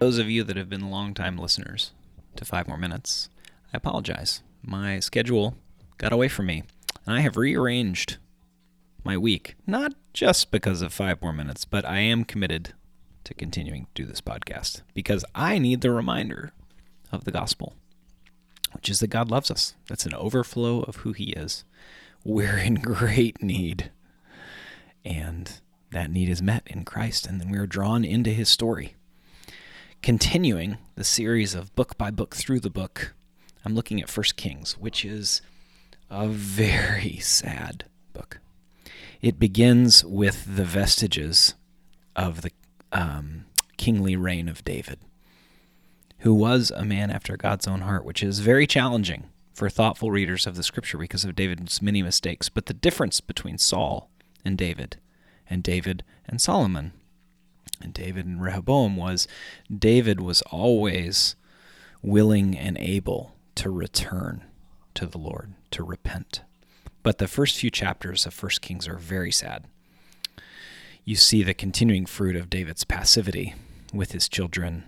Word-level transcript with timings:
Those 0.00 0.16
of 0.16 0.30
you 0.30 0.44
that 0.44 0.56
have 0.56 0.70
been 0.70 0.90
longtime 0.90 1.36
listeners 1.36 1.92
to 2.36 2.46
Five 2.46 2.66
More 2.66 2.78
Minutes, 2.78 3.28
I 3.70 3.76
apologize. 3.76 4.42
My 4.62 4.98
schedule 4.98 5.56
got 5.98 6.10
away 6.10 6.26
from 6.26 6.46
me, 6.46 6.62
and 7.04 7.14
I 7.14 7.20
have 7.20 7.36
rearranged 7.36 8.16
my 9.04 9.18
week. 9.18 9.56
Not 9.66 9.92
just 10.14 10.50
because 10.50 10.80
of 10.80 10.94
Five 10.94 11.20
More 11.20 11.34
Minutes, 11.34 11.66
but 11.66 11.84
I 11.84 11.98
am 11.98 12.24
committed 12.24 12.72
to 13.24 13.34
continuing 13.34 13.84
to 13.84 13.90
do 14.02 14.06
this 14.06 14.22
podcast 14.22 14.80
because 14.94 15.22
I 15.34 15.58
need 15.58 15.82
the 15.82 15.90
reminder 15.90 16.52
of 17.12 17.24
the 17.24 17.30
gospel, 17.30 17.74
which 18.72 18.88
is 18.88 19.00
that 19.00 19.08
God 19.08 19.30
loves 19.30 19.50
us. 19.50 19.74
That's 19.86 20.06
an 20.06 20.14
overflow 20.14 20.80
of 20.80 20.96
who 20.96 21.12
He 21.12 21.32
is. 21.32 21.66
We're 22.24 22.56
in 22.56 22.76
great 22.76 23.42
need. 23.42 23.90
And 25.04 25.60
that 25.90 26.10
need 26.10 26.30
is 26.30 26.40
met 26.40 26.62
in 26.64 26.86
Christ, 26.86 27.26
and 27.26 27.38
then 27.38 27.50
we 27.50 27.58
are 27.58 27.66
drawn 27.66 28.02
into 28.02 28.30
His 28.30 28.48
story 28.48 28.94
continuing 30.02 30.78
the 30.94 31.04
series 31.04 31.54
of 31.54 31.74
book 31.74 31.98
by 31.98 32.10
book 32.10 32.34
through 32.34 32.60
the 32.60 32.70
book, 32.70 33.14
I'm 33.64 33.74
looking 33.74 34.00
at 34.00 34.08
First 34.08 34.36
Kings, 34.36 34.78
which 34.78 35.04
is 35.04 35.42
a 36.08 36.26
very 36.26 37.18
sad 37.18 37.84
book. 38.12 38.40
It 39.20 39.38
begins 39.38 40.04
with 40.04 40.56
the 40.56 40.64
vestiges 40.64 41.54
of 42.16 42.42
the 42.42 42.50
um, 42.92 43.44
kingly 43.76 44.16
reign 44.16 44.48
of 44.48 44.64
David, 44.64 44.98
who 46.20 46.32
was 46.32 46.70
a 46.70 46.84
man 46.84 47.10
after 47.10 47.36
God's 47.36 47.68
own 47.68 47.82
heart, 47.82 48.04
which 48.04 48.22
is 48.22 48.38
very 48.40 48.66
challenging 48.66 49.24
for 49.52 49.68
thoughtful 49.68 50.10
readers 50.10 50.46
of 50.46 50.56
the 50.56 50.62
scripture 50.62 50.96
because 50.96 51.24
of 51.24 51.36
David's 51.36 51.82
many 51.82 52.02
mistakes. 52.02 52.48
But 52.48 52.66
the 52.66 52.74
difference 52.74 53.20
between 53.20 53.58
Saul 53.58 54.08
and 54.44 54.56
David, 54.56 54.96
and 55.50 55.62
David 55.62 56.02
and 56.26 56.40
Solomon, 56.40 56.92
and 57.80 57.94
David 57.94 58.26
and 58.26 58.42
Rehoboam 58.42 58.96
was 58.96 59.26
David 59.74 60.20
was 60.20 60.42
always 60.42 61.36
willing 62.02 62.56
and 62.56 62.78
able 62.78 63.34
to 63.56 63.70
return 63.70 64.44
to 64.94 65.06
the 65.06 65.18
Lord, 65.18 65.54
to 65.70 65.82
repent. 65.82 66.42
But 67.02 67.18
the 67.18 67.28
first 67.28 67.56
few 67.56 67.70
chapters 67.70 68.26
of 68.26 68.34
First 68.34 68.60
Kings 68.60 68.86
are 68.86 68.96
very 68.96 69.32
sad. 69.32 69.64
You 71.04 71.16
see 71.16 71.42
the 71.42 71.54
continuing 71.54 72.06
fruit 72.06 72.36
of 72.36 72.50
David's 72.50 72.84
passivity 72.84 73.54
with 73.92 74.12
his 74.12 74.28
children. 74.28 74.84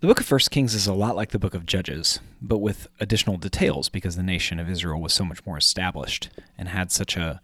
The 0.00 0.06
book 0.06 0.20
of 0.20 0.26
First 0.26 0.50
Kings 0.50 0.74
is 0.74 0.86
a 0.86 0.92
lot 0.92 1.16
like 1.16 1.30
the 1.30 1.38
book 1.38 1.54
of 1.54 1.66
Judges, 1.66 2.20
but 2.42 2.58
with 2.58 2.88
additional 3.00 3.36
details 3.36 3.88
because 3.88 4.16
the 4.16 4.22
nation 4.22 4.58
of 4.58 4.68
Israel 4.68 5.00
was 5.00 5.14
so 5.14 5.24
much 5.24 5.44
more 5.46 5.56
established 5.56 6.30
and 6.58 6.68
had 6.68 6.90
such 6.90 7.16
a 7.16 7.40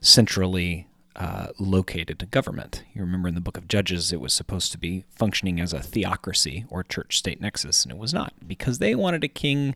centrally 0.00 0.88
uh, 1.16 1.48
located 1.58 2.30
government. 2.30 2.84
You 2.94 3.02
remember 3.02 3.28
in 3.28 3.34
the 3.34 3.40
book 3.40 3.56
of 3.56 3.68
Judges, 3.68 4.12
it 4.12 4.20
was 4.20 4.32
supposed 4.32 4.72
to 4.72 4.78
be 4.78 5.04
functioning 5.14 5.60
as 5.60 5.72
a 5.72 5.80
theocracy 5.80 6.64
or 6.70 6.82
church 6.82 7.18
state 7.18 7.40
nexus, 7.40 7.84
and 7.84 7.92
it 7.92 7.98
was 7.98 8.14
not 8.14 8.32
because 8.46 8.78
they 8.78 8.94
wanted 8.94 9.24
a 9.24 9.28
king 9.28 9.74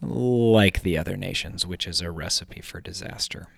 like 0.00 0.82
the 0.82 0.96
other 0.96 1.16
nations, 1.16 1.66
which 1.66 1.86
is 1.86 2.00
a 2.00 2.10
recipe 2.10 2.62
for 2.62 2.80
disaster. 2.80 3.48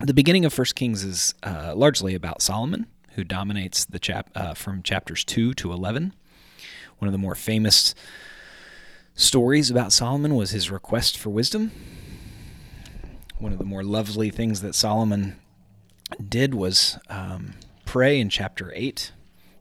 The 0.00 0.14
beginning 0.14 0.44
of 0.44 0.52
First 0.52 0.74
Kings 0.74 1.04
is 1.04 1.34
uh, 1.42 1.72
largely 1.74 2.14
about 2.14 2.42
Solomon, 2.42 2.86
who 3.14 3.24
dominates 3.24 3.84
the 3.84 3.98
chap 3.98 4.30
uh, 4.34 4.54
from 4.54 4.82
chapters 4.82 5.24
two 5.24 5.54
to 5.54 5.72
eleven. 5.72 6.14
One 6.98 7.08
of 7.08 7.12
the 7.12 7.18
more 7.18 7.34
famous 7.34 7.94
stories 9.14 9.70
about 9.70 9.92
Solomon 9.92 10.34
was 10.34 10.50
his 10.50 10.70
request 10.70 11.18
for 11.18 11.30
wisdom. 11.30 11.72
One 13.38 13.52
of 13.52 13.58
the 13.58 13.64
more 13.64 13.82
lovely 13.82 14.30
things 14.30 14.60
that 14.60 14.74
Solomon 14.74 15.36
did 16.28 16.54
was 16.54 16.98
um, 17.08 17.54
pray 17.84 18.18
in 18.18 18.28
chapter 18.28 18.72
8. 18.74 19.12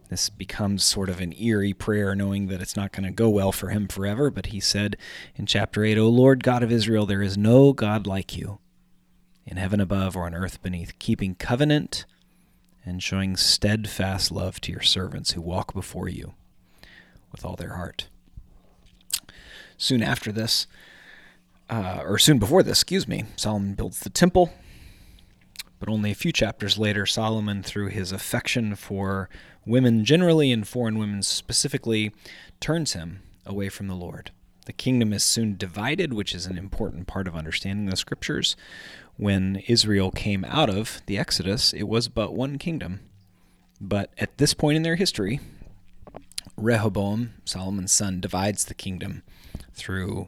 This 0.10 0.30
becomes 0.30 0.84
sort 0.84 1.10
of 1.10 1.22
an 1.22 1.34
eerie 1.34 1.74
prayer, 1.74 2.16
knowing 2.16 2.48
that 2.48 2.62
it's 2.62 2.76
not 2.76 2.92
going 2.92 3.06
to 3.06 3.12
go 3.12 3.30
well 3.30 3.52
for 3.52 3.70
him 3.70 3.88
forever. 3.88 4.30
But 4.30 4.48
he 4.48 4.60
said 4.60 4.98
in 5.36 5.46
chapter 5.46 5.84
8, 5.84 5.98
O 5.98 6.10
Lord 6.10 6.44
God 6.44 6.64
of 6.64 6.72
Israel, 6.72 7.06
there 7.06 7.22
is 7.22 7.38
no 7.38 7.72
God 7.72 8.06
like 8.06 8.36
you 8.36 8.60
in 9.46 9.58
heaven 9.58 9.80
above 9.80 10.16
or 10.16 10.26
on 10.26 10.36
earth 10.36 10.62
beneath, 10.62 11.00
keeping 11.00 11.36
covenant 11.36 12.06
and 12.86 13.02
showing 13.02 13.38
steadfast 13.38 14.32
love 14.32 14.60
to 14.62 14.72
your 14.72 14.82
servants 14.82 15.32
who 15.32 15.42
walk 15.42 15.74
before 15.74 16.10
you 16.10 16.34
with 17.32 17.46
all 17.46 17.56
their 17.56 17.76
heart. 17.76 18.10
Soon 19.78 20.04
after 20.04 20.32
this, 20.32 20.68
uh, 21.70 22.02
or 22.04 22.18
soon 22.18 22.38
before 22.38 22.64
this, 22.64 22.80
excuse 22.82 23.08
me, 23.08 23.26
Solomon 23.36 23.76
builds 23.76 24.02
the 24.02 24.10
temple 24.10 24.52
but 25.82 25.90
only 25.90 26.12
a 26.12 26.16
few 26.16 26.32
chapters 26.32 26.78
later, 26.78 27.08
Solomon, 27.08 27.64
through 27.64 27.88
his 27.88 28.12
affection 28.12 28.76
for 28.76 29.30
women 29.66 30.06
generally 30.06 30.52
and 30.52 30.66
foreign 30.68 31.00
women 31.00 31.24
specifically, 31.24 32.12
turns 32.60 32.94
him 32.94 33.24
away 33.48 33.68
from 33.68 33.88
the 33.88 33.96
Lord. 33.96 34.30
The 34.68 34.74
kingdom 34.74 35.12
is 35.12 35.24
soon 35.24 35.58
divided, 35.58 36.14
which 36.14 36.36
is 36.36 36.46
an 36.46 36.56
important 36.56 37.08
part 37.08 37.28
of 37.28 37.36
understanding 37.36 37.88
the 37.88 37.98
scriptures. 37.98 38.56
When 39.18 39.56
Israel 39.68 40.12
came 40.12 40.46
out 40.46 40.70
of 40.70 41.02
the 41.08 41.18
Exodus, 41.18 41.74
it 41.74 41.88
was 41.88 42.08
but 42.08 42.36
one 42.36 42.60
kingdom. 42.60 43.00
But 43.82 44.12
at 44.20 44.38
this 44.38 44.54
point 44.54 44.76
in 44.76 44.84
their 44.84 44.98
history, 44.98 45.40
Rehoboam, 46.56 47.34
Solomon's 47.44 47.92
son, 47.92 48.22
divides 48.22 48.66
the 48.66 48.76
kingdom 48.76 49.24
through 49.74 50.28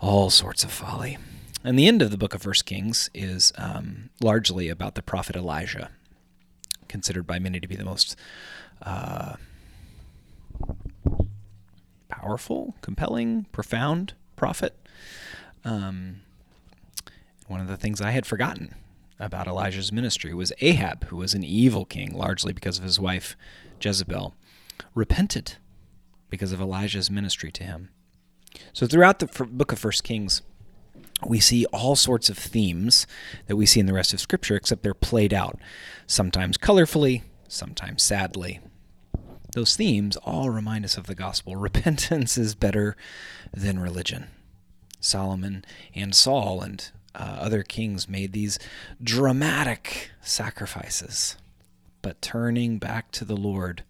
all 0.00 0.30
sorts 0.30 0.64
of 0.64 0.72
folly. 0.72 1.18
And 1.62 1.78
the 1.78 1.86
end 1.86 2.00
of 2.00 2.10
the 2.10 2.16
book 2.16 2.34
of 2.34 2.42
First 2.42 2.64
Kings 2.64 3.10
is 3.12 3.52
um, 3.58 4.08
largely 4.22 4.68
about 4.68 4.94
the 4.94 5.02
prophet 5.02 5.36
Elijah, 5.36 5.90
considered 6.88 7.26
by 7.26 7.38
many 7.38 7.60
to 7.60 7.68
be 7.68 7.76
the 7.76 7.84
most 7.84 8.16
uh, 8.82 9.34
powerful, 12.08 12.74
compelling, 12.80 13.44
profound 13.52 14.14
prophet. 14.36 14.74
Um, 15.64 16.22
one 17.46 17.60
of 17.60 17.68
the 17.68 17.76
things 17.76 18.00
I 18.00 18.12
had 18.12 18.24
forgotten 18.24 18.74
about 19.18 19.46
Elijah's 19.46 19.92
ministry 19.92 20.32
was 20.32 20.54
Ahab, 20.62 21.04
who 21.04 21.16
was 21.16 21.34
an 21.34 21.44
evil 21.44 21.84
king, 21.84 22.16
largely 22.16 22.54
because 22.54 22.78
of 22.78 22.84
his 22.84 22.98
wife 22.98 23.36
Jezebel, 23.82 24.34
repented 24.94 25.56
because 26.30 26.52
of 26.52 26.60
Elijah's 26.60 27.10
ministry 27.10 27.52
to 27.52 27.64
him. 27.64 27.90
So 28.72 28.86
throughout 28.86 29.18
the 29.18 29.26
book 29.44 29.72
of 29.72 29.78
First 29.78 30.04
Kings, 30.04 30.40
we 31.26 31.40
see 31.40 31.66
all 31.66 31.96
sorts 31.96 32.28
of 32.28 32.38
themes 32.38 33.06
that 33.46 33.56
we 33.56 33.66
see 33.66 33.80
in 33.80 33.86
the 33.86 33.92
rest 33.92 34.12
of 34.12 34.20
Scripture, 34.20 34.56
except 34.56 34.82
they're 34.82 34.94
played 34.94 35.34
out, 35.34 35.58
sometimes 36.06 36.56
colorfully, 36.56 37.22
sometimes 37.48 38.02
sadly. 38.02 38.60
Those 39.52 39.76
themes 39.76 40.16
all 40.16 40.50
remind 40.50 40.84
us 40.84 40.96
of 40.96 41.06
the 41.06 41.14
gospel. 41.14 41.56
Repentance 41.60 42.38
is 42.38 42.54
better 42.54 42.96
than 43.52 43.78
religion. 43.78 44.28
Solomon 45.00 45.64
and 45.94 46.14
Saul 46.14 46.60
and 46.60 46.90
uh, 47.14 47.36
other 47.40 47.62
kings 47.62 48.08
made 48.08 48.32
these 48.32 48.58
dramatic 49.02 50.10
sacrifices, 50.20 51.36
but 52.02 52.22
turning 52.22 52.78
back 52.78 53.10
to 53.12 53.24
the 53.24 53.36
Lord 53.36 53.82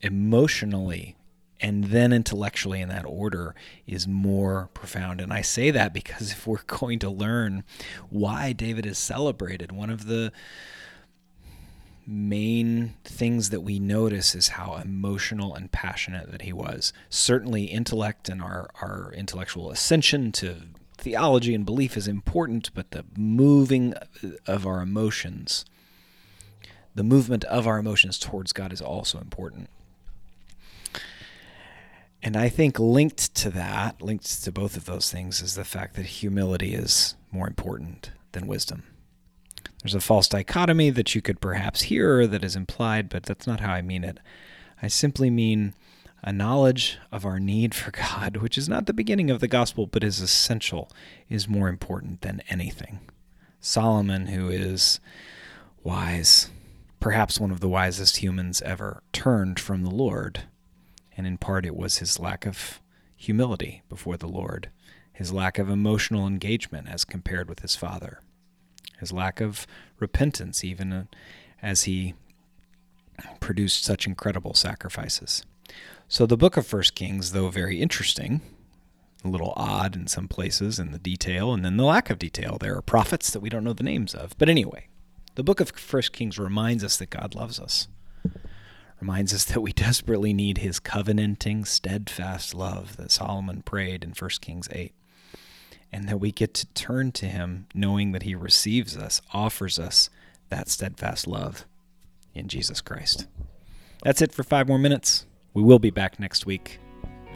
emotionally 0.00 1.16
and 1.60 1.84
then 1.84 2.12
intellectually 2.12 2.80
in 2.80 2.88
that 2.88 3.04
order 3.04 3.54
is 3.86 4.06
more 4.06 4.70
profound. 4.74 5.20
And 5.20 5.32
I 5.32 5.42
say 5.42 5.70
that 5.70 5.92
because 5.92 6.32
if 6.32 6.46
we're 6.46 6.62
going 6.66 6.98
to 7.00 7.10
learn 7.10 7.64
why 8.10 8.52
David 8.52 8.86
is 8.86 8.98
celebrated, 8.98 9.72
one 9.72 9.90
of 9.90 10.06
the 10.06 10.32
main 12.06 12.94
things 13.04 13.50
that 13.50 13.60
we 13.60 13.78
notice 13.78 14.34
is 14.34 14.48
how 14.48 14.76
emotional 14.76 15.54
and 15.54 15.70
passionate 15.70 16.32
that 16.32 16.42
he 16.42 16.52
was. 16.52 16.92
Certainly, 17.10 17.64
intellect 17.64 18.30
and 18.30 18.40
our, 18.40 18.70
our 18.80 19.12
intellectual 19.14 19.70
ascension 19.70 20.32
to 20.32 20.56
theology 20.96 21.54
and 21.54 21.66
belief 21.66 21.96
is 21.96 22.08
important, 22.08 22.70
but 22.74 22.92
the 22.92 23.04
moving 23.16 23.94
of 24.46 24.66
our 24.66 24.80
emotions, 24.80 25.66
the 26.94 27.04
movement 27.04 27.44
of 27.44 27.66
our 27.66 27.78
emotions 27.78 28.18
towards 28.18 28.52
God 28.54 28.72
is 28.72 28.80
also 28.80 29.18
important. 29.18 29.68
And 32.22 32.36
I 32.36 32.48
think 32.48 32.78
linked 32.78 33.34
to 33.36 33.50
that, 33.50 34.02
linked 34.02 34.42
to 34.44 34.52
both 34.52 34.76
of 34.76 34.86
those 34.86 35.10
things, 35.10 35.40
is 35.40 35.54
the 35.54 35.64
fact 35.64 35.94
that 35.96 36.06
humility 36.06 36.74
is 36.74 37.14
more 37.30 37.46
important 37.46 38.10
than 38.32 38.46
wisdom. 38.46 38.82
There's 39.82 39.94
a 39.94 40.00
false 40.00 40.28
dichotomy 40.28 40.90
that 40.90 41.14
you 41.14 41.22
could 41.22 41.40
perhaps 41.40 41.82
hear 41.82 42.26
that 42.26 42.42
is 42.42 42.56
implied, 42.56 43.08
but 43.08 43.22
that's 43.22 43.46
not 43.46 43.60
how 43.60 43.72
I 43.72 43.82
mean 43.82 44.02
it. 44.02 44.18
I 44.82 44.88
simply 44.88 45.30
mean 45.30 45.74
a 46.22 46.32
knowledge 46.32 46.98
of 47.12 47.24
our 47.24 47.38
need 47.38 47.74
for 47.74 47.90
God, 47.92 48.38
which 48.38 48.58
is 48.58 48.68
not 48.68 48.86
the 48.86 48.92
beginning 48.92 49.30
of 49.30 49.40
the 49.40 49.48
gospel, 49.48 49.86
but 49.86 50.02
is 50.02 50.20
essential, 50.20 50.90
is 51.28 51.48
more 51.48 51.68
important 51.68 52.22
than 52.22 52.42
anything. 52.48 53.00
Solomon, 53.60 54.26
who 54.26 54.48
is 54.48 54.98
wise, 55.84 56.50
perhaps 56.98 57.38
one 57.38 57.52
of 57.52 57.60
the 57.60 57.68
wisest 57.68 58.18
humans 58.18 58.60
ever, 58.62 59.02
turned 59.12 59.60
from 59.60 59.84
the 59.84 59.90
Lord 59.90 60.42
and 61.18 61.26
in 61.26 61.36
part 61.36 61.66
it 61.66 61.76
was 61.76 61.98
his 61.98 62.18
lack 62.18 62.46
of 62.46 62.80
humility 63.16 63.82
before 63.88 64.16
the 64.16 64.28
Lord, 64.28 64.70
his 65.12 65.32
lack 65.32 65.58
of 65.58 65.68
emotional 65.68 66.26
engagement 66.26 66.88
as 66.88 67.04
compared 67.04 67.48
with 67.48 67.60
his 67.60 67.74
father, 67.74 68.22
his 69.00 69.12
lack 69.12 69.40
of 69.40 69.66
repentance, 69.98 70.62
even 70.62 70.92
uh, 70.92 71.04
as 71.60 71.82
he 71.82 72.14
produced 73.40 73.84
such 73.84 74.06
incredible 74.06 74.54
sacrifices. 74.54 75.44
So 76.06 76.24
the 76.24 76.36
book 76.36 76.56
of 76.56 76.66
First 76.66 76.94
Kings, 76.94 77.32
though 77.32 77.48
very 77.48 77.82
interesting, 77.82 78.40
a 79.24 79.28
little 79.28 79.52
odd 79.56 79.96
in 79.96 80.06
some 80.06 80.28
places 80.28 80.78
in 80.78 80.92
the 80.92 80.98
detail 80.98 81.52
and 81.52 81.64
then 81.64 81.76
the 81.76 81.84
lack 81.84 82.10
of 82.10 82.20
detail. 82.20 82.56
There 82.58 82.76
are 82.76 82.82
prophets 82.82 83.30
that 83.32 83.40
we 83.40 83.48
don't 83.48 83.64
know 83.64 83.72
the 83.72 83.82
names 83.82 84.14
of. 84.14 84.38
But 84.38 84.48
anyway, 84.48 84.86
the 85.34 85.42
book 85.42 85.60
of 85.60 85.70
First 85.70 86.12
Kings 86.12 86.38
reminds 86.38 86.84
us 86.84 86.96
that 86.98 87.10
God 87.10 87.34
loves 87.34 87.58
us. 87.58 87.88
Reminds 89.00 89.32
us 89.32 89.44
that 89.44 89.60
we 89.60 89.72
desperately 89.72 90.32
need 90.32 90.58
his 90.58 90.80
covenanting, 90.80 91.64
steadfast 91.64 92.54
love 92.54 92.96
that 92.96 93.10
Solomon 93.10 93.62
prayed 93.62 94.02
in 94.02 94.10
1 94.10 94.30
Kings 94.40 94.68
8. 94.72 94.92
And 95.92 96.08
that 96.08 96.20
we 96.20 96.32
get 96.32 96.52
to 96.54 96.66
turn 96.74 97.12
to 97.12 97.26
him 97.26 97.66
knowing 97.74 98.12
that 98.12 98.24
he 98.24 98.34
receives 98.34 98.96
us, 98.96 99.22
offers 99.32 99.78
us 99.78 100.10
that 100.50 100.68
steadfast 100.68 101.26
love 101.26 101.64
in 102.34 102.48
Jesus 102.48 102.80
Christ. 102.80 103.26
That's 104.02 104.20
it 104.20 104.32
for 104.32 104.42
five 104.42 104.68
more 104.68 104.78
minutes. 104.78 105.26
We 105.54 105.62
will 105.62 105.78
be 105.78 105.90
back 105.90 106.20
next 106.20 106.44
week. 106.44 106.78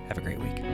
Have 0.08 0.18
a 0.18 0.20
great 0.20 0.38
week. 0.38 0.71